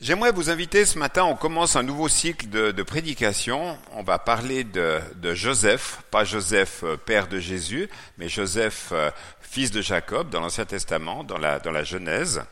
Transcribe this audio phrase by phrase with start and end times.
[0.00, 3.76] J'aimerais vous inviter ce matin, on commence un nouveau cycle de, prédication.
[3.94, 5.00] On va parler de,
[5.34, 10.66] Joseph, pas Joseph euh, père de Jésus, mais Joseph euh, fils de Jacob dans l'Ancien
[10.66, 12.44] Testament, dans la, dans la Genèse.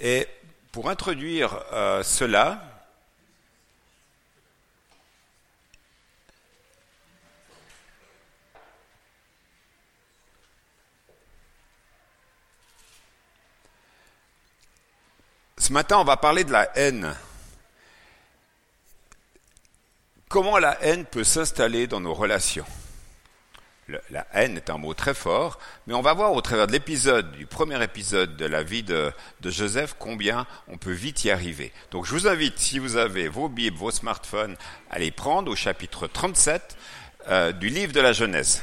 [0.00, 0.26] Et
[0.72, 2.75] pour introduire euh, cela,
[15.66, 17.12] Ce matin, on va parler de la haine.
[20.28, 22.64] Comment la haine peut s'installer dans nos relations?
[24.10, 25.58] La haine est un mot très fort,
[25.88, 29.12] mais on va voir au travers de l'épisode, du premier épisode de la vie de,
[29.42, 31.72] Joseph, combien on peut vite y arriver.
[31.90, 34.56] Donc je vous invite, si vous avez vos Bibles, vos smartphones,
[34.88, 36.76] à les prendre au chapitre 37
[37.26, 38.62] euh, du livre de la Genèse.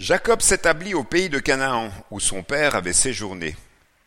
[0.00, 3.54] Jacob s'établit au pays de Canaan, où son père avait séjourné.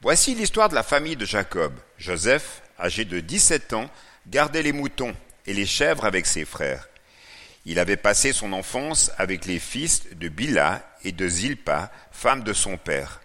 [0.01, 1.71] Voici l'histoire de la famille de Jacob.
[1.99, 3.87] Joseph, âgé de 17 ans,
[4.25, 5.13] gardait les moutons
[5.45, 6.89] et les chèvres avec ses frères.
[7.67, 12.53] Il avait passé son enfance avec les fils de Bila et de Zilpa, femme de
[12.53, 13.21] son père.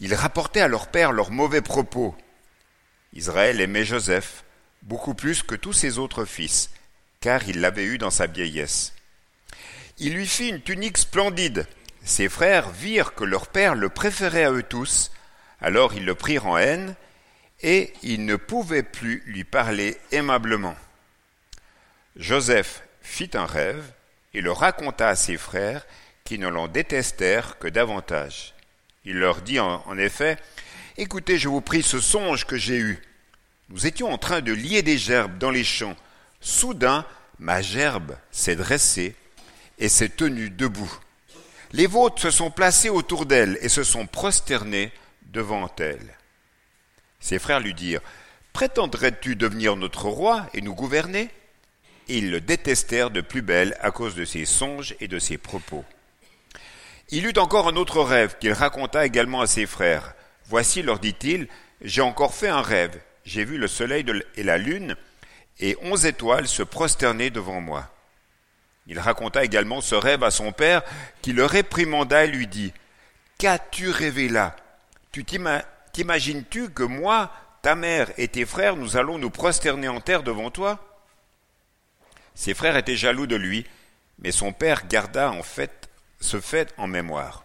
[0.00, 2.16] Il rapportait à leur père leurs mauvais propos.
[3.12, 4.42] Israël aimait Joseph
[4.82, 6.70] beaucoup plus que tous ses autres fils,
[7.20, 8.92] car il l'avait eu dans sa vieillesse.
[9.98, 11.64] Il lui fit une tunique splendide
[12.04, 15.12] ses frères virent que leur père le préférait à eux tous,
[15.60, 16.96] alors ils le prirent en haine,
[17.62, 20.74] et ils ne pouvaient plus lui parler aimablement.
[22.16, 23.84] Joseph fit un rêve
[24.34, 25.86] et le raconta à ses frères,
[26.24, 28.54] qui ne l'en détestèrent que davantage.
[29.04, 30.38] Il leur dit en, effet,
[30.96, 33.02] Écoutez, je vous prie ce songe que j'ai eu.
[33.68, 35.96] Nous étions en train de lier des gerbes dans les champs.
[36.40, 37.06] Soudain,
[37.38, 39.16] ma gerbe s'est dressée
[39.78, 40.92] et s'est tenue debout.
[41.72, 44.92] Les vôtres se sont placés autour d'elle et se sont prosternés
[45.32, 46.18] devant elle.
[47.20, 48.02] Ses frères lui dirent,
[48.52, 51.30] Prétendrais-tu devenir notre roi et nous gouverner?
[52.08, 55.84] Ils le détestèrent de plus belle à cause de ses songes et de ses propos.
[57.08, 60.14] Il eut encore un autre rêve qu'il raconta également à ses frères.
[60.46, 61.48] Voici, leur dit-il,
[61.80, 63.00] j'ai encore fait un rêve.
[63.24, 64.04] J'ai vu le soleil
[64.36, 64.96] et la lune,
[65.60, 67.88] et onze étoiles se prosterner devant moi.
[68.92, 70.82] Il raconta également ce rêve à son père,
[71.22, 72.74] qui le réprimanda et lui dit
[73.38, 74.54] Qu'as-tu rêvé là?
[75.12, 77.32] Tu t'imagines-tu que moi,
[77.62, 80.78] ta mère et tes frères, nous allons nous prosterner en terre devant toi?
[82.34, 83.66] Ses frères étaient jaloux de lui,
[84.18, 85.88] mais son père garda en fait
[86.20, 87.44] ce fait en mémoire.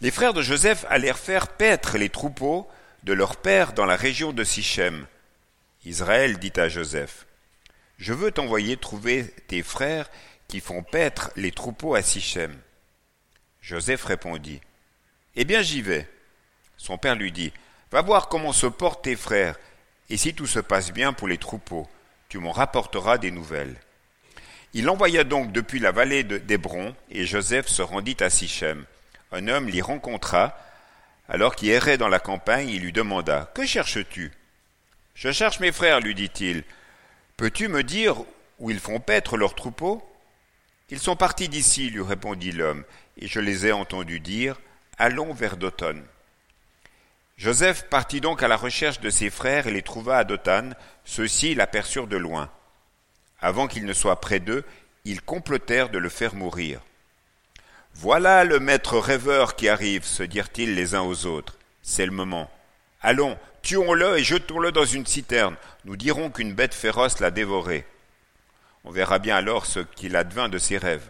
[0.00, 2.68] Les frères de Joseph allèrent faire paître les troupeaux
[3.04, 5.06] de leur père dans la région de Sichem.
[5.84, 7.26] Israël dit à Joseph
[7.98, 10.10] Je veux t'envoyer trouver tes frères
[10.50, 12.58] qui font paître les troupeaux à Sichem.
[13.62, 14.60] Joseph répondit,
[15.36, 16.08] Eh bien j'y vais.
[16.76, 17.52] Son père lui dit,
[17.92, 19.56] Va voir comment se portent tes frères,
[20.08, 21.88] et si tout se passe bien pour les troupeaux,
[22.28, 23.76] tu m'en rapporteras des nouvelles.
[24.74, 28.84] Il envoya donc depuis la vallée d'Hébron, et Joseph se rendit à Sichem.
[29.30, 30.58] Un homme l'y rencontra,
[31.28, 34.32] alors qu'il errait dans la campagne, il lui demanda, Que cherches-tu
[35.14, 36.64] Je cherche mes frères, lui dit-il.
[37.36, 38.16] Peux-tu me dire
[38.58, 40.04] où ils font paître leurs troupeaux?
[40.90, 42.84] Ils sont partis d'ici, lui répondit l'homme,
[43.16, 44.60] et je les ai entendus dire,
[44.98, 45.94] Allons vers Dothan.
[47.38, 50.70] Joseph partit donc à la recherche de ses frères et les trouva à Dothan.
[51.06, 52.50] Ceux-ci l'aperçurent de loin.
[53.40, 54.62] Avant qu'il ne soit près d'eux,
[55.06, 56.82] ils complotèrent de le faire mourir.
[57.94, 61.56] Voilà le maître rêveur qui arrive, se dirent-ils les uns aux autres.
[61.82, 62.50] C'est le moment.
[63.00, 65.56] Allons, tuons-le et jetons-le dans une citerne.
[65.86, 67.86] Nous dirons qu'une bête féroce l'a dévoré.
[68.84, 71.08] On verra bien alors ce qu'il advint de ses rêves.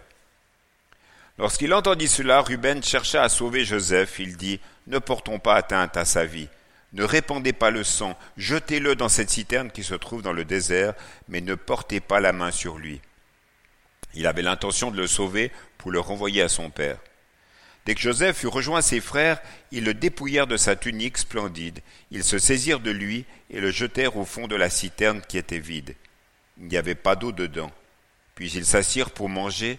[1.39, 4.19] Lorsqu'il entendit cela, Ruben chercha à sauver Joseph.
[4.19, 6.49] Il dit, Ne portons pas atteinte à sa vie.
[6.93, 10.95] Ne répandez pas le sang, jetez-le dans cette citerne qui se trouve dans le désert,
[11.29, 13.01] mais ne portez pas la main sur lui.
[14.15, 16.99] Il avait l'intention de le sauver pour le renvoyer à son père.
[17.87, 19.41] Dès que Joseph eut rejoint ses frères,
[19.71, 21.79] ils le dépouillèrent de sa tunique splendide,
[22.11, 25.61] ils se saisirent de lui et le jetèrent au fond de la citerne qui était
[25.61, 25.95] vide.
[26.61, 27.73] Il n'y avait pas d'eau dedans.
[28.35, 29.79] Puis ils s'assirent pour manger.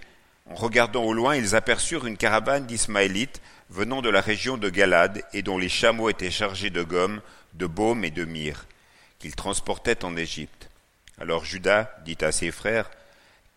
[0.49, 5.23] En regardant au loin, ils aperçurent une caravane d'Ismaélites venant de la région de Galade
[5.31, 7.21] et dont les chameaux étaient chargés de gomme,
[7.53, 8.65] de baume et de myrrhe,
[9.19, 10.69] qu'ils transportaient en Égypte.
[11.19, 12.89] Alors Judas dit à ses frères,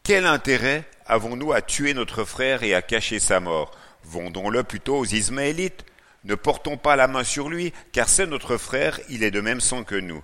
[0.03, 3.73] Quel intérêt avons-nous à tuer notre frère et à cacher sa mort?
[4.05, 5.85] Vendons-le plutôt aux Ismaélites.
[6.25, 9.61] Ne portons pas la main sur lui, car c'est notre frère, il est de même
[9.61, 10.23] sang que nous.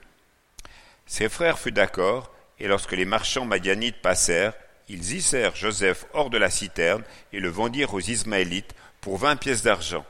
[1.07, 4.53] Ses frères furent d'accord, et lorsque les marchands madianites passèrent,
[4.89, 7.03] ils hissèrent Joseph hors de la citerne
[7.33, 10.05] et le vendirent aux Ismaélites pour vingt pièces d'argent.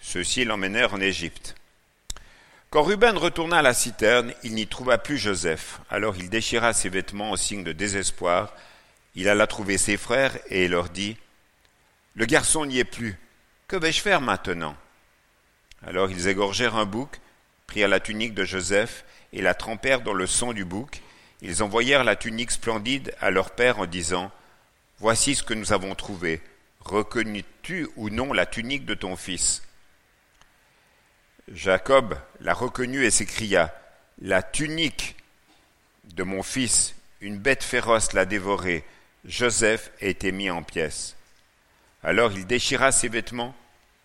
[0.00, 1.54] Ceux-ci l'emmenèrent en Égypte.
[2.70, 5.80] Quand Ruben retourna à la citerne, il n'y trouva plus Joseph.
[5.90, 8.54] Alors il déchira ses vêtements en signe de désespoir.
[9.14, 11.18] Il alla trouver ses frères et leur dit
[12.14, 13.18] Le garçon n'y est plus.
[13.68, 14.74] Que vais-je faire maintenant?
[15.86, 17.20] Alors ils égorgèrent un bouc,
[17.66, 21.02] prirent la tunique de Joseph et la trempèrent dans le sang du bouc.
[21.42, 24.30] Ils envoyèrent la tunique splendide à leur père en disant
[25.00, 26.40] Voici ce que nous avons trouvé.
[26.80, 29.62] Reconnus-tu ou non la tunique de ton fils?
[31.52, 33.74] Jacob la reconnut et s'écria
[34.20, 35.16] La tunique
[36.14, 38.84] de mon fils, une bête féroce l'a dévorée.
[39.24, 41.16] Joseph a été mis en pièces.
[42.04, 43.54] Alors il déchira ses vêtements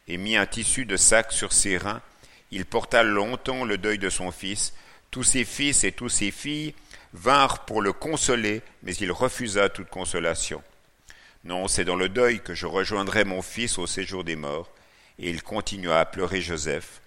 [0.07, 2.01] et mit un tissu de sac sur ses reins.
[2.49, 4.73] Il porta longtemps le deuil de son fils.
[5.11, 6.73] Tous ses fils et tous ses filles
[7.17, 10.61] vinrent pour le consoler, mais il refusa toute consolation.
[11.43, 14.69] Non, c'est dans le deuil que je rejoindrai mon fils au séjour des morts.
[15.19, 17.01] Et il continua à pleurer Joseph.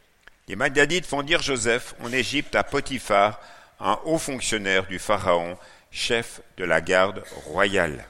[0.48, 3.40] Les Madianites font dire Joseph en Égypte à Potiphar,
[3.78, 5.56] un haut fonctionnaire du Pharaon,
[5.90, 8.04] chef de la garde royale.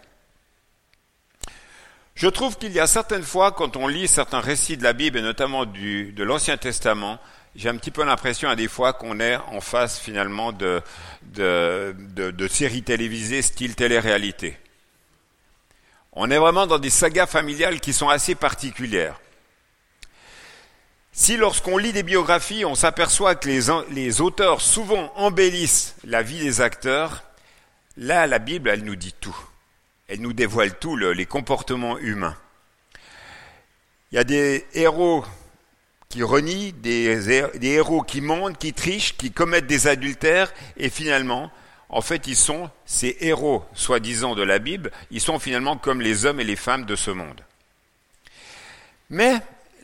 [2.15, 5.19] Je trouve qu'il y a certaines fois, quand on lit certains récits de la Bible,
[5.19, 7.19] et notamment du, de l'Ancien Testament,
[7.57, 10.83] j'ai un petit peu l'impression à des fois qu'on est en face finalement de,
[11.23, 14.57] de, de, de séries télévisées style télé-réalité.
[16.13, 19.21] On est vraiment dans des sagas familiales qui sont assez particulières.
[21.13, 23.61] Si lorsqu'on lit des biographies, on s'aperçoit que les,
[23.91, 27.25] les, auteurs souvent embellissent la vie des acteurs,
[27.97, 29.37] là, la Bible, elle nous dit tout.
[30.09, 32.37] Elle nous dévoile tout, le, les comportements humains.
[34.13, 35.25] Il y a des héros
[36.11, 41.51] qui renient, des, des héros qui mentent, qui trichent, qui commettent des adultères, et finalement,
[41.89, 46.27] en fait, ils sont ces héros, soi-disant, de la Bible, ils sont finalement comme les
[46.27, 47.41] hommes et les femmes de ce monde.
[49.09, 49.35] Mais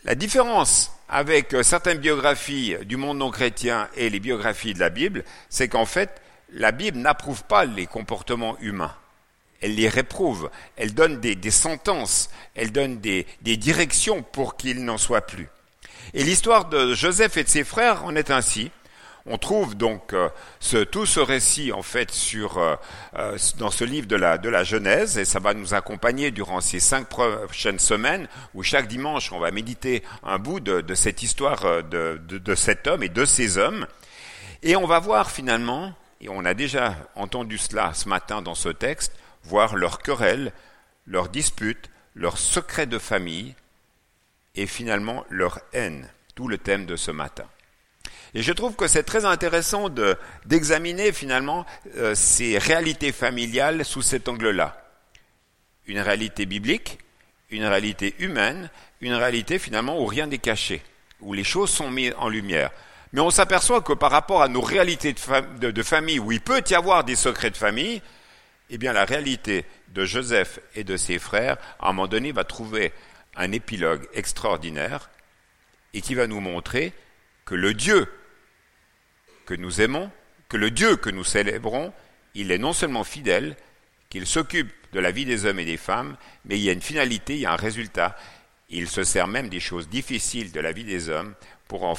[0.05, 4.91] la différence avec euh, certaines biographies du monde non chrétien et les biographies de la
[4.91, 6.21] Bible, c'est qu'en fait,
[6.53, 8.95] la Bible n'approuve pas les comportements humains.
[9.61, 14.85] Elle les réprouve, elle donne des, des sentences, elle donne des, des directions pour qu'il
[14.85, 15.49] n'en soit plus.
[16.15, 18.71] Et l'histoire de Joseph et de ses frères en est ainsi.
[19.29, 20.29] On trouve donc euh,
[20.93, 22.77] tout ce récit en fait euh,
[23.17, 27.09] euh, dans ce livre de la, Genèse et ça va nous accompagner durant ces cinq
[27.09, 32.87] prochaines semaines où chaque dimanche on va méditer un bout de, cette histoire de cet
[32.87, 33.89] homme et de ces hommes
[34.63, 38.69] et on va voir finalement, et on a déjà entendu cela ce matin dans ce
[38.69, 39.13] texte,
[39.45, 40.53] voir leurs querelles,
[41.07, 43.55] leurs disputes, leurs secrets de famille
[44.57, 47.45] et finalement leur haine, tout le thème de ce matin.
[48.35, 49.89] Et je trouve que c'est très intéressant
[50.45, 51.65] d'examiner finalement
[51.97, 54.83] euh, ces réalités familiales sous cet angle-là.
[55.87, 56.99] Une réalité biblique,
[57.51, 58.71] une réalité humaine,
[59.01, 60.83] une réalité finalement où rien n'est caché,
[61.21, 62.71] où les choses sont mises en lumière.
[63.13, 65.15] Mais on s'aperçoit que par rapport à nos réalités
[65.61, 68.03] de, de, famille, où il peut y avoir des secrets de famille,
[68.69, 69.65] eh bien la réalité
[69.95, 72.93] de Joseph et de ses frères, à un moment donné, va trouver
[73.37, 75.11] un épilogue extraordinaire
[75.95, 76.93] et qui va nous montrer
[77.45, 78.09] que le Dieu
[79.47, 80.11] que nous aimons,
[80.49, 81.93] que le Dieu que nous célébrons,
[82.35, 83.57] il est non seulement fidèle,
[84.11, 86.83] qu'il s'occupe de la vie des hommes et des femmes, mais il y a une
[86.83, 88.17] finalité, il y a un résultat.
[88.69, 91.35] Il se sert même des choses difficiles de la vie des hommes
[91.69, 91.95] pour en,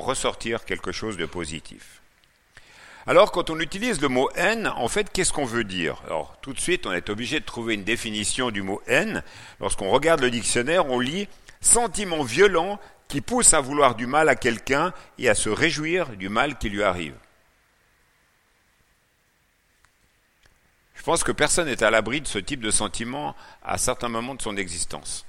[0.00, 2.02] ressortir quelque chose de positif.
[3.08, 6.02] Alors, quand on utilise le mot haine, en fait, qu'est-ce qu'on veut dire?
[6.06, 9.22] Alors, tout de suite, on est obligé de trouver une définition du mot haine.
[9.60, 11.28] Lorsqu'on regarde le dictionnaire, on lit
[11.60, 16.28] sentiment violent qui pousse à vouloir du mal à quelqu'un et à se réjouir du
[16.28, 17.14] mal qui lui arrive.
[20.94, 24.34] Je pense que personne n'est à l'abri de ce type de sentiment à certains moments
[24.34, 25.24] de son existence.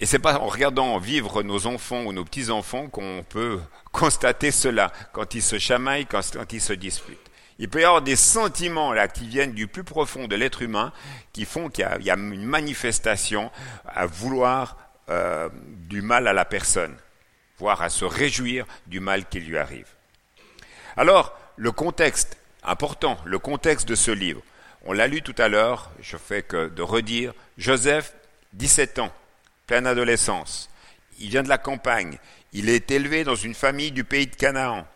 [0.00, 3.60] Et c'est pas en regardant vivre nos enfants ou nos petits-enfants qu'on peut
[3.92, 7.18] constater cela, quand ils se chamaillent, quand, ils se disputent.
[7.58, 10.92] Il peut y avoir des sentiments là qui viennent du plus profond de l'être humain
[11.32, 13.50] qui font qu'il y, y, a une manifestation
[13.86, 14.76] à vouloir
[15.08, 15.48] euh,
[15.88, 16.96] du mal à la personne,
[17.58, 19.88] voire à se réjouir du mal qui lui arrive.
[20.96, 24.42] Alors, le contexte, important, le contexte de ce livre,
[24.84, 28.14] on l'a lu tout à l'heure, je fais que de redire, Joseph,
[28.54, 29.12] 17 ans,
[29.66, 30.70] pleine adolescence,
[31.18, 32.18] il vient de la campagne,
[32.52, 34.86] il est élevé dans une famille du pays de Canaan.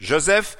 [0.00, 0.56] Joseph,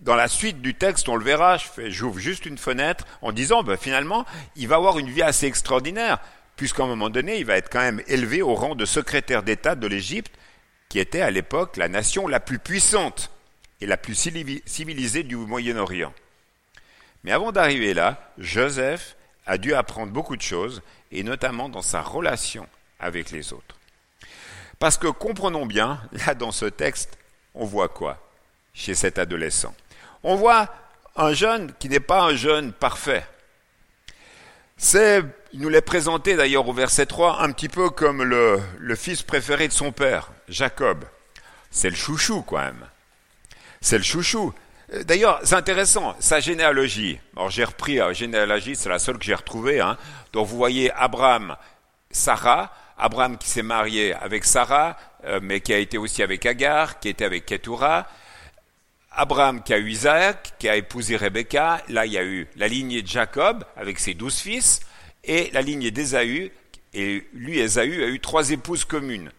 [0.00, 1.56] dans la suite du texte, on le verra,
[1.86, 6.18] j'ouvre juste une fenêtre en disant, ben, finalement, il va avoir une vie assez extraordinaire
[6.56, 9.74] puisqu'à un moment donné, il va être quand même élevé au rang de secrétaire d'État
[9.74, 10.32] de l'Égypte,
[10.88, 13.30] qui était à l'époque la nation la plus puissante.
[13.80, 16.14] et la plus civilisée du Moyen-Orient.
[17.24, 22.00] Mais avant d'arriver là, Joseph a dû apprendre beaucoup de choses, et notamment dans sa
[22.00, 22.66] relation
[23.00, 23.76] avec les autres.
[24.78, 27.18] Parce que comprenons bien, là dans ce texte,
[27.54, 28.18] on voit quoi
[28.74, 29.74] chez cet adolescent?
[30.22, 30.68] On voit
[31.16, 33.26] un jeune qui n'est pas un jeune parfait.
[34.76, 35.22] C'est,
[35.52, 39.22] il nous l'est présenté d'ailleurs au verset 3, un petit peu comme le, le fils
[39.22, 41.04] préféré de son père, Jacob.
[41.70, 42.86] C'est le chouchou quand même.
[43.80, 44.52] C'est le chouchou.
[45.06, 47.18] D'ailleurs, c'est intéressant, sa généalogie.
[47.34, 49.80] Alors j'ai repris la généalogie, c'est la seule que j'ai retrouvée.
[49.80, 49.96] Hein.
[50.32, 51.56] Donc vous voyez Abraham,
[52.10, 57.00] Sarah, Abraham qui s'est marié avec Sarah, euh, mais qui a été aussi avec Agar,
[57.00, 58.06] qui était avec Ketura.
[59.10, 61.82] Abraham qui a eu Isaac, qui a épousé Rebecca.
[61.88, 64.80] Là, il y a eu la lignée de Jacob avec ses douze fils,
[65.24, 66.52] et la lignée d'Ésaü.
[66.94, 69.30] Et lui, Ésaü, a eu trois épouses communes.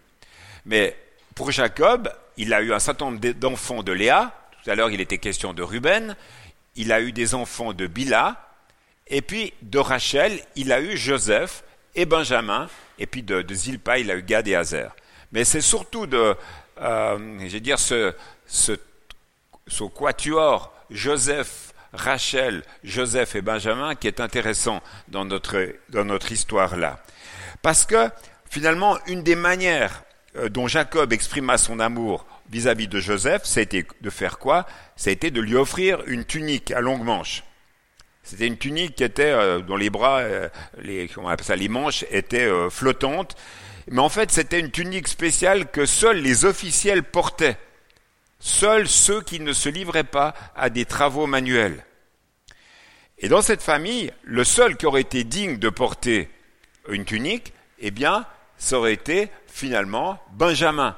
[0.65, 0.97] Mais
[1.35, 4.31] pour Jacob, il a eu un certain nombre d'enfants de Léa.
[4.63, 6.15] Tout à l'heure, il était question de Ruben.
[6.75, 8.49] Il a eu des enfants de Bila.
[9.07, 11.63] Et puis de Rachel, il a eu Joseph
[11.95, 12.69] et Benjamin.
[12.97, 14.95] Et puis de, Zilpa, il a eu Gad et Hazer.
[15.33, 16.35] Mais c'est surtout de,
[16.81, 18.13] euh, je vais dire, ce,
[18.45, 18.77] ce,
[19.93, 27.03] quatuor Joseph, Rachel, Joseph et Benjamin qui est intéressant dans notre, dans notre histoire là.
[27.61, 28.09] Parce que
[28.49, 30.03] finalement, une des manières
[30.35, 34.65] euh, dont Jacob exprima son amour vis-à-vis de Joseph, été de faire quoi?
[35.05, 37.43] Été de lui offrir une tunique à longue manche.
[38.21, 40.47] C'était une tunique qui était euh, dont les bras, euh,
[40.81, 43.35] les, on appelle ça, les manches étaient flottantes.
[43.89, 47.57] Mais en fait, c'était une tunique spéciale que seuls les officiels portaient.
[48.39, 51.83] Seuls ceux qui ne se livraient pas à des travaux manuels.
[53.17, 56.29] Et dans cette famille, le seul qui aurait été digne de porter
[56.89, 58.25] une tunique, eh bien,
[58.57, 60.97] ça aurait été finalement Benjamin,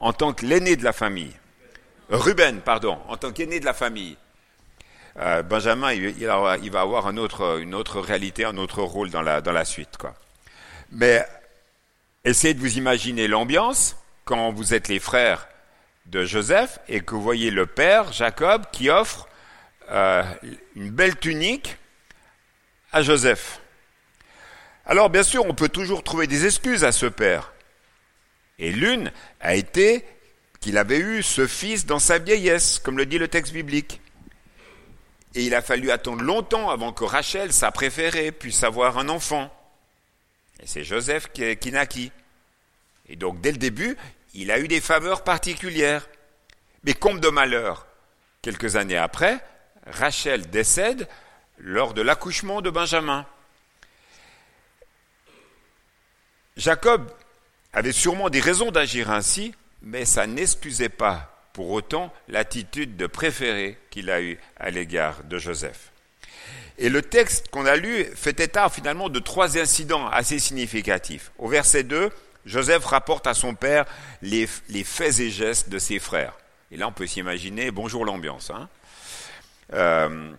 [0.00, 1.32] en tant que l'aîné de la famille.
[2.08, 4.16] Ruben, pardon, en tant qu'aîné de la famille.
[5.18, 9.96] Euh, Benjamin, il, va avoir une autre réalité, un autre rôle dans la, suite.
[9.98, 10.14] Quoi.
[10.92, 11.26] Mais
[12.24, 15.48] essayez de vous imaginer l'ambiance quand vous êtes les frères
[16.06, 19.26] de Joseph et que vous voyez le père, Jacob, qui offre
[19.90, 20.22] euh,
[20.74, 21.76] une belle tunique
[22.92, 23.60] à Joseph.
[24.84, 27.52] Alors bien sûr, on peut toujours trouver des excuses à ce père.
[28.58, 30.04] Et l'une a été
[30.60, 34.00] qu'il avait eu ce fils dans sa vieillesse, comme le dit le texte biblique.
[35.34, 39.52] Et il a fallu attendre longtemps avant que Rachel, sa préférée, puisse avoir un enfant.
[40.62, 42.10] Et c'est Joseph qui, qui naquit.
[43.08, 43.96] Et donc dès le début,
[44.34, 46.08] il a eu des faveurs particulières.
[46.84, 47.86] Mais comble de malheur,
[48.42, 49.44] quelques années après,
[49.86, 51.08] Rachel décède
[51.58, 53.26] lors de l'accouchement de Benjamin.
[56.56, 57.10] Jacob
[57.76, 63.76] avait sûrement des raisons d'agir ainsi, mais ça n'excusait pas pour autant l'attitude de préféré
[63.90, 65.92] qu'il a eue à l'égard de Joseph.
[66.78, 71.32] Et le texte qu'on a lu fait état finalement de trois incidents assez significatifs.
[71.36, 72.10] Au verset 2,
[72.46, 73.84] Joseph rapporte à son père
[74.22, 76.32] les, faits et gestes de ses frères.
[76.70, 78.50] Et là, on peut s'imaginer, bonjour l'ambiance.
[78.50, 78.70] Hein.
[79.74, 80.32] Euh,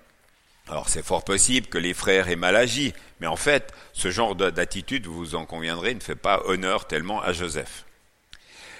[0.69, 4.35] alors c'est fort possible que les frères aient mal agi, mais en fait, ce genre
[4.35, 7.85] d'attitude, vous en conviendrez, ne fait pas honneur tellement à Joseph.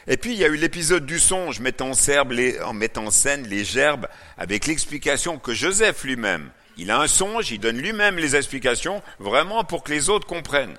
[0.08, 3.63] Et puis il y a eu l'épisode du songe mettant en, mettant en scène les
[3.65, 9.01] gerbes avec l'explication que Joseph lui-même, il a un songe, il donne lui-même les explications,
[9.20, 10.77] vraiment pour que les autres comprennent.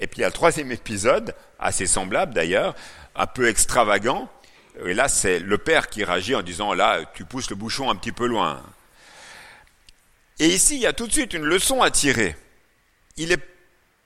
[0.00, 2.74] Et puis il y a le troisième épisode, assez semblable d'ailleurs,
[3.14, 4.28] un peu extravagant,
[4.84, 7.96] et là c'est le père qui réagit en disant là tu pousses le bouchon un
[7.96, 8.62] petit peu loin.
[10.42, 12.34] Et ici, il y a tout de suite une leçon à tirer.
[13.16, 13.40] Il est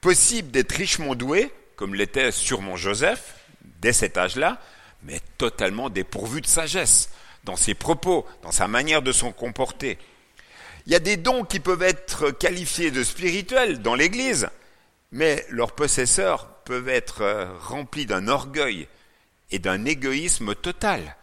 [0.02, 3.37] possible d'être richement doué, comme l'était sûrement Joseph,
[3.81, 4.61] dès cet âge-là,
[5.02, 7.09] mais totalement dépourvu de sagesse
[7.45, 9.97] dans ses propos, dans sa manière de se comporter.
[10.87, 14.50] Il y a des dons qui peuvent être qualifiés de spirituels dans l'Église,
[15.12, 18.88] mais leurs possesseurs peuvent être euh, remplis d'un orgueil
[19.50, 21.16] et d'un égoïsme total.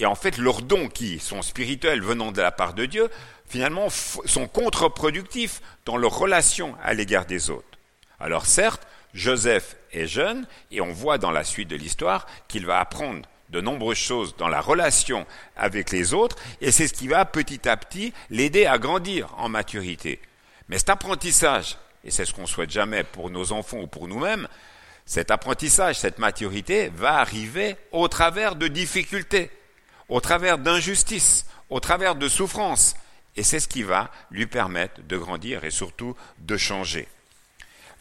[0.00, 3.08] Et en fait, leurs dons qui sont spirituels venant de la part de Dieu
[3.50, 7.66] finalement, sont contre-productifs dans leur relation à l'égard des autres.
[8.20, 12.78] Alors certes, Joseph est jeune, et on voit dans la suite de l'histoire qu'il va
[12.78, 15.26] apprendre de nombreuses choses dans la relation
[15.56, 19.48] avec les autres, et c'est ce qui va petit à petit l'aider à grandir en
[19.48, 20.20] maturité.
[20.68, 24.46] Mais cet apprentissage, et c'est ce qu'on souhaite jamais pour nos enfants ou pour nous-mêmes,
[25.06, 29.50] cet apprentissage, cette maturité va arriver au travers de difficultés,
[30.10, 32.94] au travers d'injustices, au travers de souffrances,
[33.36, 37.08] et c'est ce qui va lui permettre de grandir et surtout de changer.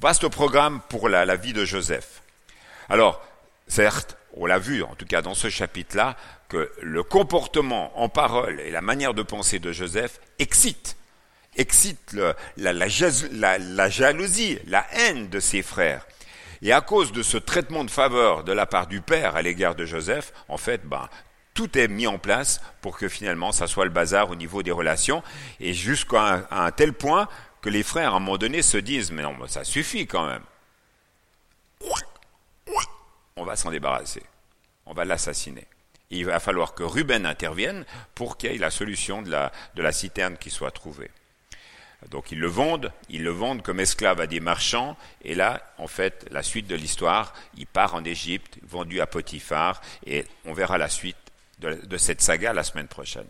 [0.01, 2.23] Vaste programme pour la, vie de Joseph.
[2.89, 3.21] Alors,
[3.67, 6.17] certes, on l'a vu en tout cas dans ce chapitre-là,
[6.49, 10.97] que le comportement en parole et la manière de penser de Joseph excite,
[11.57, 12.87] excite la, la,
[13.89, 16.07] jalousie, la haine de ses frères.
[16.63, 19.75] Et à cause de ce traitement de faveur de la part du père à l'égard
[19.75, 21.07] de Joseph, en fait, ben,
[21.53, 24.71] tout est mis en place pour que finalement ça soit le bazar au niveau des
[24.71, 25.23] relations,
[25.59, 27.27] et jusqu'à un, tel point
[27.61, 30.43] que les frères à un moment donné se disent mais non, ça suffit quand même.
[33.35, 34.23] On va s'en débarrasser,
[34.85, 35.65] on va l'assassiner.
[36.11, 39.83] Il va falloir que Ruben intervienne pour qu'il y ait la solution de la, de
[39.83, 41.11] la citerne qui soit trouvée.
[42.07, 45.87] Donc ils le vendent, ils le vendent comme esclave à des marchands, et là, en
[45.87, 50.77] fait, la suite de l'histoire, il part en Égypte, vendu à Potiphar, et on verra
[50.77, 51.17] la suite
[51.59, 53.27] de, cette saga la semaine prochaine.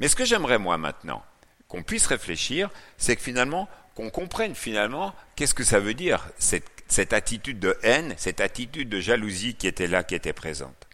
[0.00, 1.24] Mais ce que j'aimerais moi maintenant,
[1.68, 6.66] qu'on puisse réfléchir, c'est que finalement, qu'on comprenne finalement qu'est-ce que ça veut dire, cette,
[6.88, 10.86] cette attitude de haine, cette attitude de jalousie qui était là, qui était présente.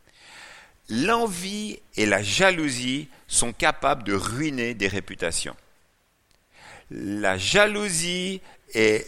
[0.91, 5.57] L'envie et la jalousie sont capables de ruiner des réputations.
[6.91, 8.43] La jalousie
[8.75, 9.05] et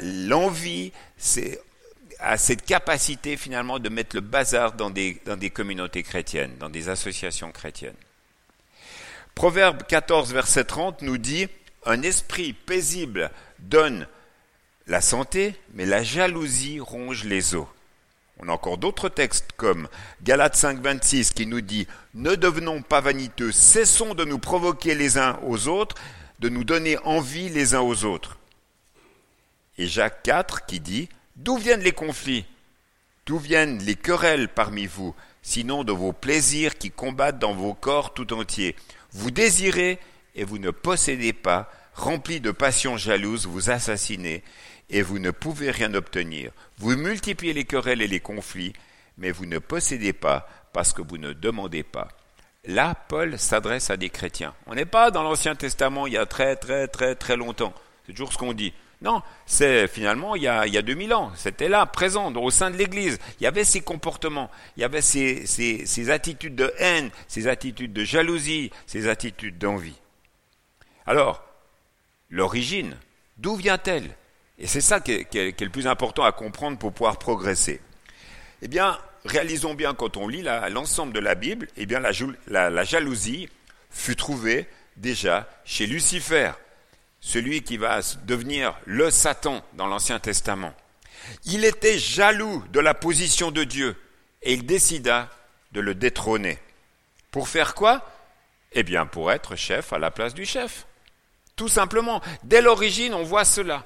[0.00, 1.60] l'envie, c'est
[2.20, 6.70] a cette capacité finalement de mettre le bazar dans des, dans des communautés chrétiennes, dans
[6.70, 7.94] des associations chrétiennes.
[9.34, 11.46] Proverbe 14, verset 30 nous dit,
[11.86, 14.08] un esprit paisible donne
[14.88, 17.66] la santé, mais la jalousie ronge les os.
[18.40, 19.88] On a encore d'autres textes comme
[20.22, 25.18] Galates 5, 26 qui nous dit, ne devenons pas vaniteux, cessons de nous provoquer les
[25.18, 25.96] uns aux autres,
[26.38, 28.38] de nous donner envie les uns aux autres.
[29.76, 32.44] Et Jacques 4 qui dit, D'où viennent les conflits?
[33.24, 38.12] D'où viennent les querelles parmi vous, sinon de vos plaisirs qui combattent dans vos corps
[38.12, 38.74] tout entiers?
[39.12, 40.00] Vous désirez
[40.34, 44.42] et vous ne possédez pas, remplis de passions jalouses, vous assassinez
[44.90, 46.50] et vous ne pouvez rien obtenir.
[46.78, 48.72] Vous multipliez les querelles et les conflits,
[49.16, 52.08] mais vous ne possédez pas parce que vous ne demandez pas.
[52.64, 54.54] Là, Paul s'adresse à des chrétiens.
[54.66, 57.74] On n'est pas dans l'Ancien Testament il y a très très très très longtemps.
[58.06, 58.74] C'est toujours ce qu'on dit.
[59.00, 62.50] Non, c'est finalement il y, a, il y a 2000 ans, c'était là, présent, au
[62.50, 63.18] sein de l'Église.
[63.40, 68.04] Il y avait ces comportements, il y avait ces, attitudes de haine, ces attitudes de
[68.04, 69.98] jalousie, ces attitudes d'envie.
[71.06, 71.44] Alors,
[72.28, 72.96] l'origine,
[73.36, 74.16] d'où vient-elle?
[74.58, 77.80] Et c'est ça qui est, le plus important à comprendre pour pouvoir progresser.
[78.62, 83.48] Eh bien, réalisons bien quand on lit l'ensemble de la Bible, eh bien la jalousie
[83.90, 86.50] fut trouvée déjà chez Lucifer
[87.20, 90.72] celui qui va devenir le Satan dans l'Ancien Testament.
[91.44, 93.96] Il était jaloux de la position de Dieu
[94.42, 95.28] et il décida
[95.72, 96.58] de le détrôner.
[97.30, 98.08] Pour faire quoi?
[98.72, 100.86] Eh bien, pour être chef à la place du chef.
[101.56, 102.22] Tout simplement.
[102.44, 103.84] Dès l'origine, on voit cela.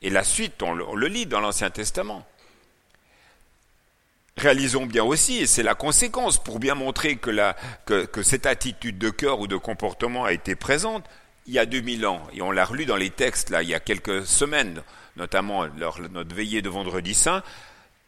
[0.00, 2.26] Et la suite, on le, lit dans l'Ancien Testament.
[4.36, 9.40] Réalisons bien aussi, et c'est la conséquence pour bien montrer que, cette attitude de cœur
[9.40, 11.04] ou de comportement a été présente,
[11.46, 13.74] il y a 2000 ans, et on l'a relu dans les textes là, il y
[13.74, 14.82] a quelques semaines,
[15.16, 17.42] notamment lors notre veillée de vendredi saint,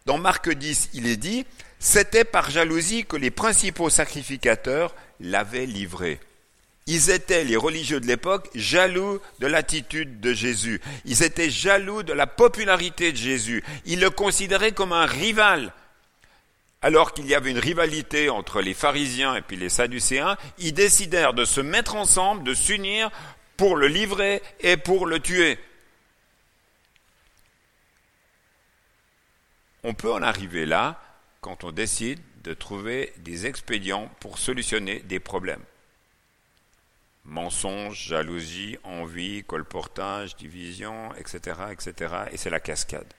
[0.07, 1.47] dans Marc 10, il est dit,
[1.79, 6.21] c'était par jalousie que les principaux sacrificateurs l'avaient livré.
[6.87, 10.83] Ils étaient, les religieux de l'époque, jaloux de l'attitude de Jésus.
[11.07, 13.65] Ils étaient jaloux de la popularité de Jésus.
[13.87, 15.73] Ils le considéraient comme un rival
[16.85, 21.33] alors qu'il y avait une rivalité entre les pharisiens et puis les sadducéens, ils décidèrent
[21.33, 23.11] de se mettre ensemble, de s'unir
[23.57, 25.59] pour le livrer et pour le tuer.
[29.83, 31.01] On peut en arriver là
[31.41, 35.65] quand on décide de trouver des expédients pour solutionner des problèmes.
[37.25, 42.15] Mensonge, jalousie, envie, colportage, division, etc., etc.
[42.31, 43.11] Et c'est la cascade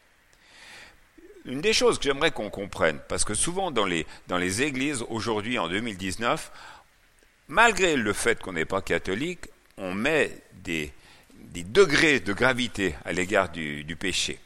[1.45, 5.67] une des choses que j'aimerais qu'on comprenne, parce que souvent dans les, églises, aujourd'hui en
[5.67, 6.51] 2019,
[7.47, 10.31] malgré le fait qu'on n'est pas catholique, on met
[10.63, 10.91] des,
[11.53, 14.39] degrés de gravité à l'égard du, du péché.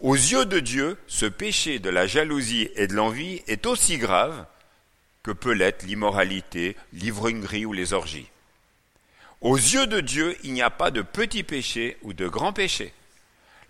[0.00, 4.44] Aux yeux de Dieu, ce péché de la jalousie et de l'envie est aussi grave
[5.22, 8.28] que peut l'être l'immoralité, l'ivrognerie ou les orgies.
[9.40, 12.92] Aux yeux de Dieu, il n'y a pas de petit péché ou de grand péché.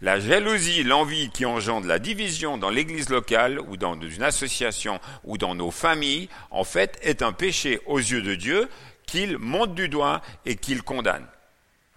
[0.03, 5.39] La jalousie, l'envie qui engendre la division dans l'église locale ou dans une association ou
[5.39, 8.69] dans nos familles, en fait, est un péché aux yeux de Dieu
[9.07, 11.27] qu'il monte du doigt et qu'il condamne.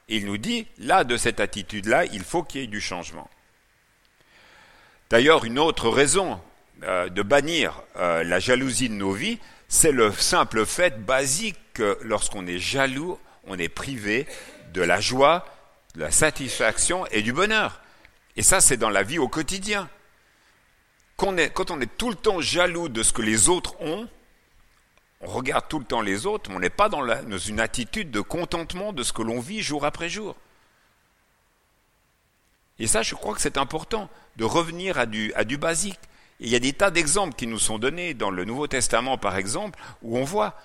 [0.07, 3.29] Il nous dit, là, de cette attitude-là, il faut qu'il y ait du changement.
[5.09, 6.39] D'ailleurs, une autre raison
[6.83, 11.97] euh, de bannir euh, la jalousie de nos vies, c'est le simple fait basique que
[12.01, 14.25] lorsqu'on est jaloux, on est privé
[14.73, 15.45] de la joie,
[15.95, 17.81] de la satisfaction et du bonheur.
[18.39, 19.89] Et ça, c'est dans la vie au quotidien.
[21.17, 21.37] quand on,
[21.81, 24.07] est, tout le temps jaloux de ce que les autres ont,
[25.19, 27.05] on regarde tout le temps les autres, mais on n'est pas dans,
[27.37, 30.37] une attitude de contentement de ce que l'on vit jour après jour.
[32.79, 35.99] Et ça, je crois que c'est important de revenir à du, basique.
[36.39, 39.35] Il y a des tas d'exemples qui nous sont donnés dans le Nouveau Testament, par
[39.35, 40.55] exemple, où on voit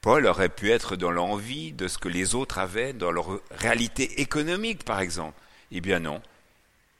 [0.00, 4.22] Paul aurait pu être dans l'envie de ce que les autres avaient dans leur réalité
[4.22, 5.38] économique, par exemple.
[5.70, 6.22] Eh bien non.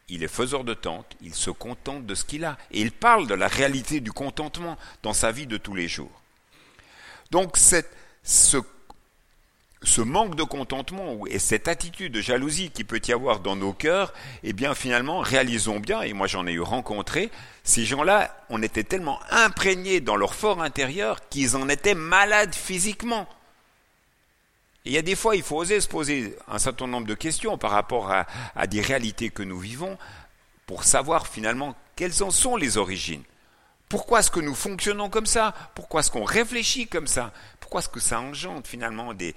[0.08, 2.58] Il est faiseur de tente, il se contente de ce qu'il a.
[2.70, 6.20] Et il parle de la réalité du contentement dans sa vie de tous les jours.
[7.30, 7.82] Donc ce
[9.84, 13.72] ce manque de contentement et cette attitude de jalousie qui peut y avoir dans nos
[13.72, 14.12] cœurs,
[14.42, 17.30] eh bien finalement, réalisons bien, et moi j'en ai eu rencontré,
[17.62, 23.28] ces gens-là, on était tellement imprégnés dans leur fort intérieur qu'ils en étaient malades physiquement.
[24.84, 27.56] Il y a des fois, il faut oser se poser un certain nombre de questions
[27.56, 29.96] par rapport à, à des réalités que nous vivons
[30.66, 33.22] pour savoir finalement quelles en sont les origines.
[33.88, 35.54] Pourquoi est-ce que nous fonctionnons comme ça?
[35.74, 37.32] Pourquoi est-ce qu'on réfléchit comme ça?
[37.60, 39.34] Pourquoi est-ce que ça engendre finalement des,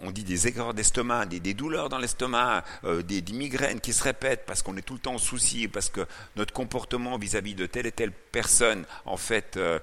[0.00, 4.44] on dit des aigreurs d'estomac, des, douleurs dans l'estomac, euh, des, migraines qui se répètent
[4.46, 7.86] parce qu'on est tout le temps en souci, parce que notre comportement vis-à-vis de telle
[7.86, 9.78] et telle personne, en fait, euh,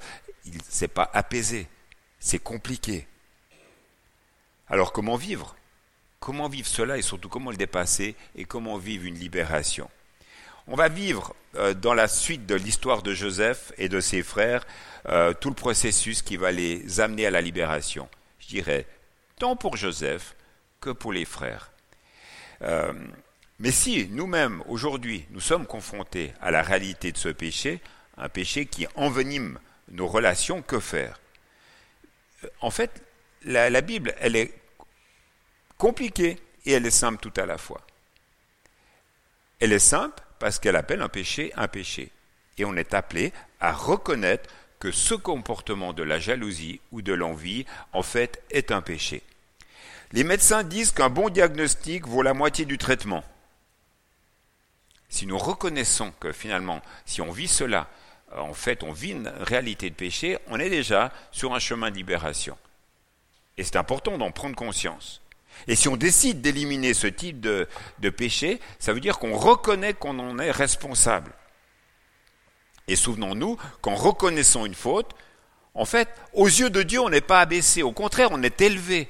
[0.46, 1.68] il s'est pas apaisé.
[2.20, 3.08] C'est compliqué.
[4.68, 5.56] Alors comment vivre?
[6.20, 9.90] Comment vivre cela et surtout comment le dépasser et comment vivre une libération?
[10.68, 14.66] On va vivre euh, dans la suite de l'histoire de Joseph et de ses frères
[15.42, 18.08] tout le processus qui va les amener à la libération.
[18.40, 18.86] Je dirais
[19.38, 20.34] tant pour Joseph
[20.80, 21.72] que pour les frères.
[22.62, 22.94] Euh,
[23.60, 27.82] mais si nous-mêmes, aujourd'hui, nous sommes confrontés à la réalité de ce péché,
[28.18, 31.20] un péché qui envenime nos relations, que faire?
[32.62, 33.04] En fait,
[33.46, 34.54] la, Bible, elle est
[35.78, 37.82] compliquée et elle est simple tout à la fois.
[39.60, 42.12] Elle est simple parce qu'elle appelle un péché un péché.
[42.58, 47.66] Et on est appelé à reconnaître que ce comportement de la jalousie ou de l'envie,
[47.94, 49.24] en fait, est un péché.
[50.12, 53.24] Les médecins disent qu'un bon diagnostic vaut la moitié du traitement.
[55.10, 57.88] Si nous reconnaissons que finalement, si on vit cela,
[58.36, 61.96] en fait, on vit une réalité de péché, on est déjà sur un chemin de
[61.96, 62.58] libération.
[63.58, 65.22] Et c'est important d'en prendre conscience.
[65.68, 67.68] Et si on décide d'éliminer ce type de,
[68.10, 71.32] péché, ça veut dire qu'on reconnaît qu'on en est responsable.
[72.88, 75.14] Et souvenons-nous qu'en reconnaissant une faute,
[75.74, 79.10] en fait, aux yeux de Dieu, on n'est pas abaissé, au contraire, on est élevé.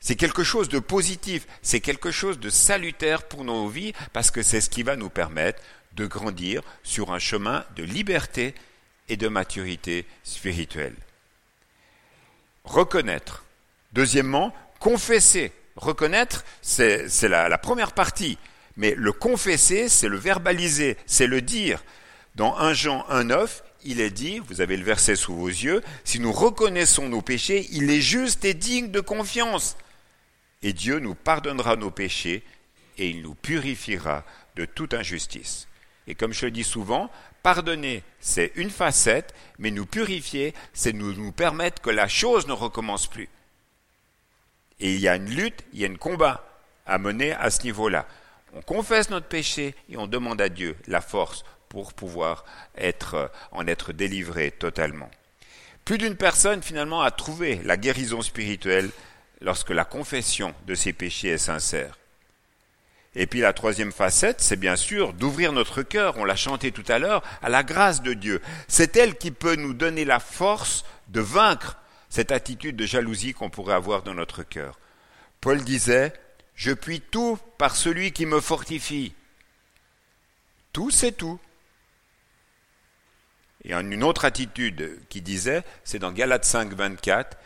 [0.00, 4.42] C'est quelque chose de positif, c'est quelque chose de salutaire pour nos vies, parce que
[4.42, 5.60] c'est ce qui va nous permettre
[5.92, 8.54] de grandir sur un chemin de liberté
[9.08, 10.94] et de maturité spirituelle.
[12.64, 13.44] Reconnaître.
[13.92, 15.52] Deuxièmement, confesser.
[15.76, 18.38] Reconnaître, c'est la, première partie,
[18.76, 21.84] mais le confesser, c'est le verbaliser, c'est le dire.
[22.34, 26.18] Dans 1 Jean 1,9, il est dit, vous avez le verset sous vos yeux, si
[26.18, 29.76] nous reconnaissons nos péchés, il est juste et digne de confiance.
[30.62, 32.42] Et Dieu nous pardonnera nos péchés
[32.98, 34.24] et il nous purifiera
[34.56, 35.68] de toute injustice.
[36.08, 37.10] Et comme je le dis souvent,
[37.44, 42.52] pardonner, c'est une facette, mais nous purifier, c'est nous, nous permettre que la chose ne
[42.52, 43.28] recommence plus.
[44.80, 46.44] Et il y a une lutte, il y a un combat
[46.86, 48.06] à mener à ce niveau-là.
[48.54, 52.44] On confesse notre péché et on demande à Dieu la force pour pouvoir
[52.76, 55.10] être, en être délivré totalement.
[55.84, 58.90] Plus d'une personne finalement a trouvé la guérison spirituelle
[59.40, 61.98] lorsque la confession de ses péchés est sincère.
[63.14, 66.84] Et puis la troisième facette, c'est bien sûr d'ouvrir notre cœur, on l'a chanté tout
[66.88, 68.40] à l'heure, à la grâce de Dieu.
[68.68, 73.50] C'est elle qui peut nous donner la force de vaincre cette attitude de jalousie qu'on
[73.50, 74.78] pourrait avoir dans notre cœur.
[75.40, 76.12] Paul disait,
[76.54, 79.14] Je puis tout par celui qui me fortifie.
[80.72, 81.38] Tout, c'est tout.
[83.64, 87.36] Et en une autre attitude qui disait, c'est dans Galates 5, 24,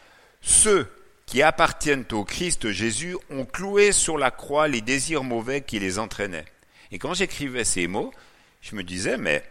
[0.40, 0.88] ceux
[1.26, 5.98] qui appartiennent au Christ Jésus ont cloué sur la croix les désirs mauvais qui les
[5.98, 6.44] entraînaient.
[6.90, 8.12] Et quand j'écrivais ces mots,
[8.60, 9.42] je me disais, mais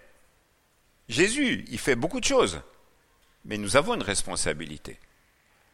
[1.10, 2.62] Jésus, il fait beaucoup de choses,
[3.46, 4.98] mais nous avons une responsabilité.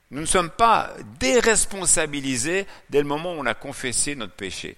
[0.10, 4.78] Nous ne sommes pas déresponsabilisés dès le moment où on a confessé notre péché.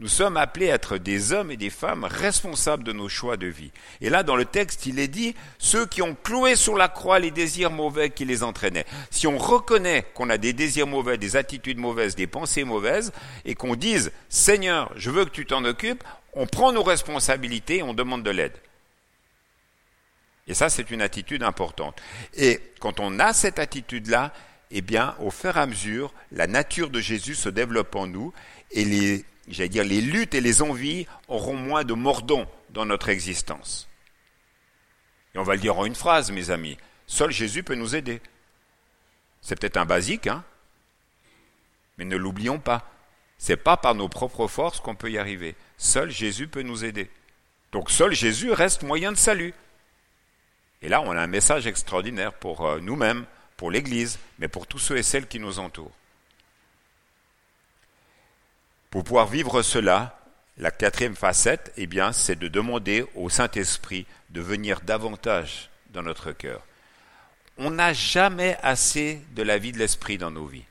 [0.00, 3.46] Nous sommes appelés à être des hommes et des femmes responsables de nos choix de
[3.46, 3.70] vie.
[4.00, 7.20] Et là, dans le texte, il est dit, ceux qui ont cloué sur la croix
[7.20, 8.86] les désirs mauvais qui les entraînaient.
[9.10, 13.12] Si on reconnaît qu'on a des désirs mauvais, des attitudes mauvaises, des pensées mauvaises,
[13.44, 17.82] et qu'on dise, Seigneur, je veux que tu t'en occupes, on prend nos responsabilités et
[17.84, 18.56] on demande de l'aide.
[20.52, 21.98] Et ça, c'est une attitude importante.
[22.34, 24.34] Et quand on a cette attitude-là,
[24.70, 28.34] eh bien, au fur et à mesure, la nature de Jésus se développe en nous
[28.70, 33.08] et les j'allais dire, les luttes et les envies auront moins de mordons dans notre
[33.08, 33.88] existence.
[35.34, 36.76] Et on va le dire en une phrase, mes amis.
[37.06, 38.20] Seul Jésus peut nous aider.
[39.40, 40.44] C'est peut-être un basique, hein
[41.96, 42.92] mais ne l'oublions pas.
[43.38, 45.56] C'est pas par nos propres forces qu'on peut y arriver.
[45.78, 47.08] Seul Jésus peut nous aider.
[47.72, 49.54] Donc seul Jésus reste moyen de salut.
[50.82, 53.24] Et là, on a un message extraordinaire pour euh, nous-mêmes,
[53.56, 55.92] pour l'Église, mais pour tous ceux et celles qui nous entourent.
[58.90, 60.18] Pour pouvoir vivre cela,
[60.58, 66.32] la quatrième facette, eh bien, c'est de demander au Saint-Esprit de venir davantage dans notre
[66.32, 66.62] cœur.
[67.58, 70.64] On n'a jamais assez de la vie de l'Esprit dans nos vies.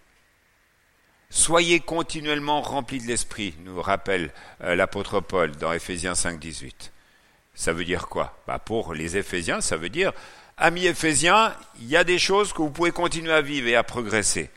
[1.29, 6.91] Soyez continuellement remplis de l'Esprit, nous rappelle euh, l'apôtre Paul dans Éphésiens 5, 18.
[7.53, 8.37] Ça veut dire quoi?
[8.47, 10.13] Bah Pour les Éphésiens, ça veut dire,
[10.57, 13.83] amis Éphésiens, il y a des choses que vous pouvez continuer à vivre et à
[13.83, 14.49] progresser.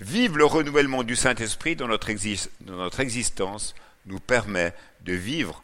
[0.00, 2.10] Vive le renouvellement du Saint-Esprit dans notre
[3.00, 3.74] existence
[4.06, 5.62] nous permet de vivre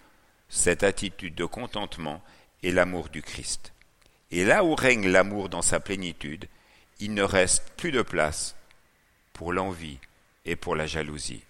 [0.49, 2.23] cette attitude de contentement
[2.63, 3.73] et l'amour du Christ.
[4.31, 6.49] Et là où règne l'amour dans sa plénitude,
[6.99, 8.57] il ne reste plus de place
[9.33, 9.99] pour l'envie,
[10.45, 11.43] et pour la jalousie,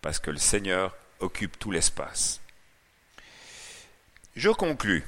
[0.00, 2.40] parce que le Seigneur occupe tout l'espace.
[4.36, 5.04] Je conclus.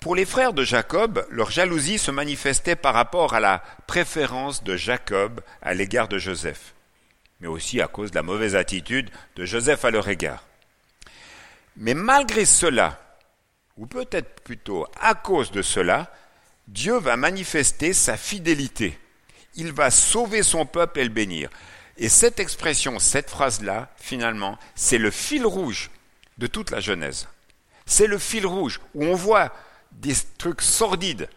[0.00, 4.76] Pour les frères de Jacob, leur jalousie se manifestait par rapport à la préférence de
[4.76, 6.74] Jacob à l'égard de Joseph,
[7.40, 10.44] mais aussi à cause de la mauvaise attitude de Joseph à leur égard.
[11.78, 13.00] Mais malgré cela,
[13.78, 16.12] ou peut-être plutôt à cause de cela,
[16.68, 18.98] Dieu va manifester sa fidélité.
[19.54, 21.48] Il va sauver son peuple et le bénir.
[21.96, 25.90] Et cette expression, cette phrase-là, finalement, c'est le fil rouge
[26.36, 27.26] de toute la Genèse.
[27.86, 29.52] C'est le fil rouge où on voit
[29.92, 31.28] des trucs sordides.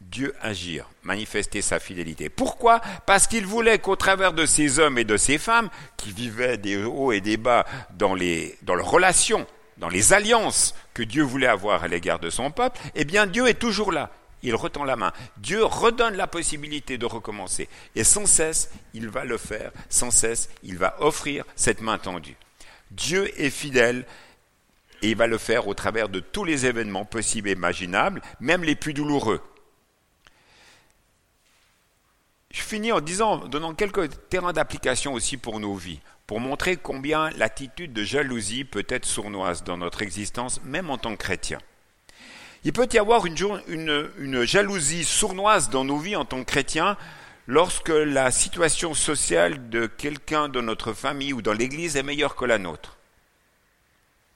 [0.00, 2.28] Dieu agir, manifester sa fidélité.
[2.28, 2.80] Pourquoi?
[3.04, 6.82] Parce qu'il voulait qu'au travers de ces hommes et de ces femmes, qui vivaient des
[6.82, 11.84] hauts et des bas dans, les, dans relations, dans les alliances que Dieu voulait avoir
[11.84, 14.10] à l'égard de son peuple, eh bien Dieu est toujours là
[14.42, 15.12] il retend la main.
[15.38, 17.68] Dieu redonne la possibilité de recommencer.
[17.94, 19.72] Et sans cesse, il va le faire.
[19.88, 22.36] Sans cesse, il va offrir cette main tendue.
[22.90, 24.06] Dieu est fidèle
[25.02, 28.64] et il va le faire au travers de tous les événements possibles et imaginables, même
[28.64, 29.40] les plus douloureux.
[32.50, 37.30] Je finis en disant, donnant quelques terrains d'application aussi pour nos vies, pour montrer combien
[37.30, 41.58] l'attitude de jalousie peut être sournoise dans notre existence, même en tant que chrétien.
[42.64, 46.96] Il peut y avoir une, jalousie sournoise dans nos vies en tant que chrétiens
[47.46, 52.44] lorsque la situation sociale de quelqu'un de notre famille ou dans l'Église est meilleure que
[52.44, 52.97] la nôtre.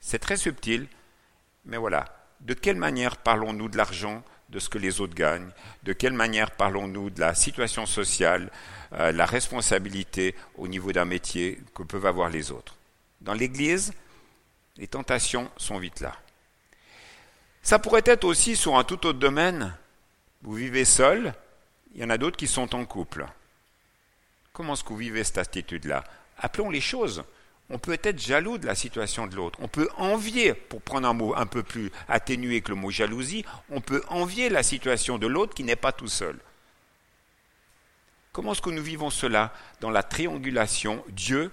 [0.05, 0.87] C'est très subtil,
[1.65, 2.05] mais voilà.
[2.41, 5.49] De quelle manière parlons-nous de l'argent, de ce que les autres gagnent?
[5.83, 8.51] De quelle manière parlons-nous de la situation sociale,
[8.91, 12.75] euh, la responsabilité au niveau d'un métier que peuvent avoir les autres?
[13.21, 13.93] Dans l'Église,
[14.75, 16.17] les tentations sont vite là.
[17.61, 19.73] Ça pourrait être aussi sur un tout autre domaine.
[20.41, 21.33] Vous vivez seul,
[21.95, 23.25] il y en a d'autres qui sont en couple.
[24.51, 26.03] Comment est-ce que vous vivez cette attitude-là?
[26.37, 27.23] Appelons les choses.
[27.69, 29.59] On peut être jaloux de la situation de l'autre.
[29.61, 33.45] On peut envier, pour prendre un mot un peu plus atténué que le mot jalousie,
[33.69, 36.37] on peut envier la situation de l'autre qui n'est pas tout seul.
[38.31, 41.51] Comment est-ce que nous vivons cela dans la triangulation Dieu,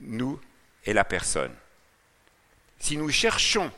[0.00, 0.38] nous
[0.84, 1.54] et la personne?
[2.78, 3.70] Si nous cherchons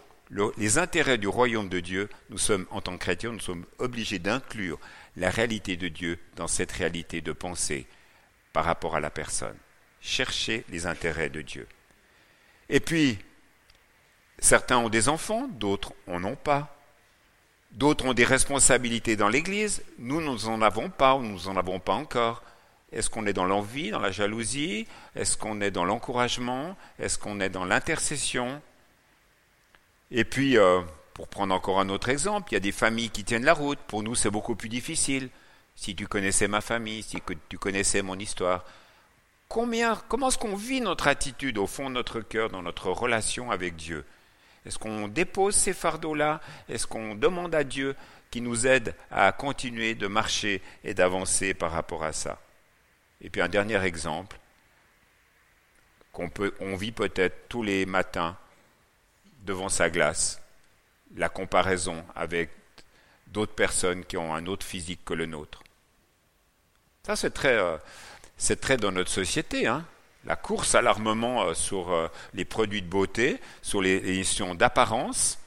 [0.57, 4.19] les intérêts du royaume de Dieu, nous sommes, en tant que chrétiens, nous sommes obligés
[4.19, 4.79] d'inclure
[5.17, 7.87] la réalité de Dieu dans cette réalité de pensée
[8.53, 9.57] par rapport à la personne.
[10.01, 11.67] Chercher les intérêts de Dieu.
[12.69, 13.19] Et puis,
[14.39, 16.77] certains ont des enfants, d'autres en ont pas.
[17.73, 21.79] D'autres ont des responsabilités dans l'Église, nous, nous n'en avons pas ou nous n'en avons
[21.79, 22.43] pas encore.
[22.93, 24.89] Est-ce qu'on est dans l'envie, dans la jalousie?
[25.15, 26.77] Est-ce qu'on est dans l'encouragement?
[26.99, 28.61] Est-ce qu'on est dans l'intercession?
[30.11, 30.81] Et puis, euh,
[31.15, 33.79] pour prendre encore un autre exemple, il y a des familles qui tiennent la route.
[33.87, 35.29] Pour nous, c'est beaucoup plus difficile.
[35.77, 38.65] Si tu connaissais ma famille, si tu connaissais mon histoire,
[39.51, 43.51] combien, comment est-ce qu'on vit notre attitude au fond de notre cœur, dans notre relation
[43.51, 44.07] avec Dieu?
[44.65, 46.41] Est-ce qu'on dépose ces fardeaux-là?
[46.69, 47.97] Est-ce qu'on demande à Dieu
[48.31, 52.41] qui nous aide à continuer de marcher et d'avancer par rapport à ça?
[53.21, 54.39] Et puis un dernier exemple
[56.13, 58.37] qu'on on vit peut-être tous les matins
[59.43, 60.41] devant sa glace.
[61.17, 62.51] La comparaison avec
[63.27, 65.63] d'autres personnes qui ont un autre physique que le nôtre.
[67.05, 67.79] Ça, c'est très, euh,
[68.41, 69.67] c'est très dans notre société.
[69.67, 69.85] Hein.
[70.25, 75.39] La course à l'armement euh, sur euh, les produits de beauté, sur les émissions d'apparence.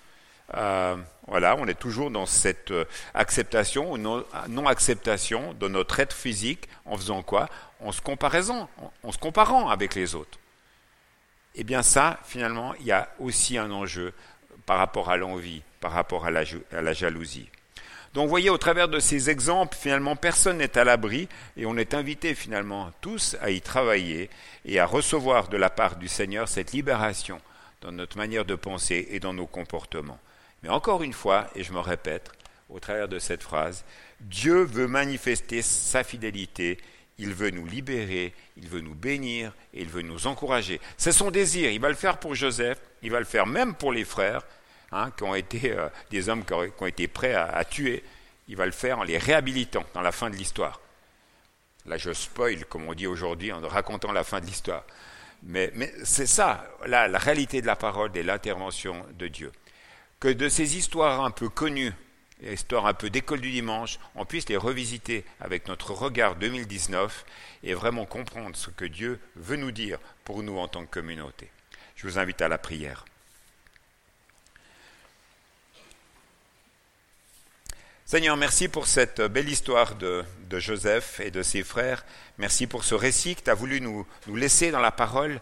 [1.27, 2.73] voilà, on est toujours dans cette
[3.13, 7.49] acceptation ou non-acceptation de notre être physique en faisant quoi?
[7.79, 10.37] En se se comparant avec les autres.
[11.55, 14.13] Eh bien ça, finalement, il y a aussi un enjeu
[14.65, 17.49] par rapport à l'envie, par rapport à la, jalousie.
[18.13, 21.77] Donc, vous voyez, au travers de ces exemples, finalement, personne n'est à l'abri et on
[21.77, 24.29] est invité finalement tous à y travailler
[24.65, 27.41] et à recevoir de la part du Seigneur cette libération
[27.81, 30.19] dans notre manière de penser et dans nos comportements.
[30.61, 32.31] Mais encore une fois, et je me répète,
[32.69, 33.83] au travers de cette phrase,
[34.21, 36.77] Dieu veut manifester sa fidélité,
[37.17, 40.79] il veut nous libérer, il veut nous bénir et il veut nous encourager.
[40.97, 43.91] C'est son désir, il va le faire pour Joseph, il va le faire même pour
[43.91, 44.43] les frères,
[44.93, 48.03] hein, qui ont été euh, des hommes qui ont, été prêts à, tuer,
[48.47, 50.81] il va le faire en les réhabilitant dans la fin de l'histoire.
[51.85, 54.83] Là, je spoil, comme on dit aujourd'hui, en racontant la fin de l'histoire.
[55.43, 55.73] Mais,
[56.05, 59.51] c'est ça, la réalité de la parole et l'intervention de Dieu.
[60.21, 61.91] Que de ces histoires un peu connues
[62.51, 67.25] histoire un peu d'école du dimanche, on puisse les revisiter avec notre regard 2019
[67.63, 71.49] et vraiment comprendre ce que Dieu veut nous dire pour nous en tant que communauté.
[71.95, 73.05] Je vous invite à la prière.
[78.13, 82.05] Seigneur, merci pour cette belle histoire de, Joseph et de ses frères.
[82.37, 85.41] Merci pour ce récit que tu as voulu nous, laisser dans la parole.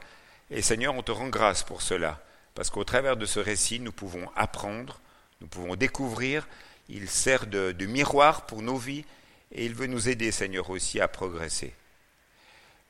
[0.49, 2.23] Et Seigneur, on te rend grâce pour cela.
[2.55, 5.01] Parce qu'au travers de ce récit, nous pouvons apprendre,
[5.41, 6.47] nous pouvons découvrir
[6.88, 9.03] il sert de, miroir pour nos vies
[9.51, 11.73] et il veut nous aider, Seigneur, aussi à progresser.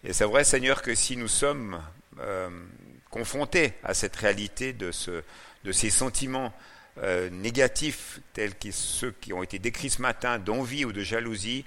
[0.04, 1.82] Et c'est vrai, Seigneur, que si nous sommes
[2.20, 2.52] euh,
[3.10, 6.54] confrontés à cette réalité de ces sentiments
[6.98, 11.66] euh, négatifs tels que ceux qui ont été décrits ce matin, d'envie ou de jalousie,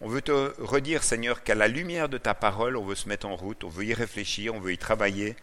[0.00, 3.26] on veut te redire, Seigneur, qu'à la lumière de ta parole, on veut se mettre
[3.26, 5.36] en route, on veut y réfléchir, on veut y travailler,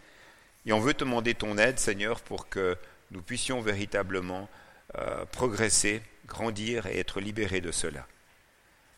[0.66, 2.76] et on veut te demander ton aide, Seigneur, pour que
[3.10, 4.48] nous puissions véritablement
[4.96, 8.06] euh, progresser grandir et être libéré de cela.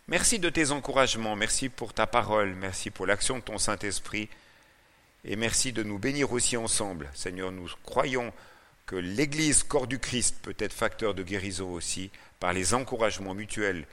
[0.09, 4.29] Merci de tes encouragements, merci pour ta parole, merci pour l'action de ton Saint-Esprit,
[5.25, 7.09] et merci de nous bénir aussi ensemble.
[7.15, 8.33] Seigneur, nous croyons
[8.87, 13.87] que l'Église, corps du Christ, peut être facteur de guérison aussi, par les encouragements mutuels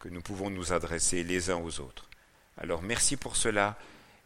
[0.00, 2.10] que nous pouvons nous adresser les uns aux autres.
[2.58, 3.78] Alors merci pour cela,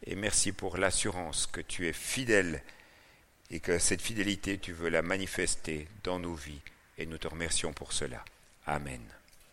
[0.06, 2.62] et merci pour l'assurance que tu es fidèle,
[3.50, 6.60] et que cette fidélité, tu veux la manifester dans nos vies,
[6.96, 8.24] et nous te remercions pour cela.
[8.66, 9.00] Amen.